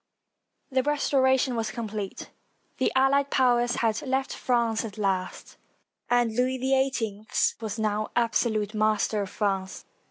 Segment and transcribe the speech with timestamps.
[0.71, 2.31] ]The restoration was complete.
[2.79, 5.57] The allied powers had left France at last,
[6.09, 7.27] and Louis XVIII
[7.61, 9.85] was now absolute master of France.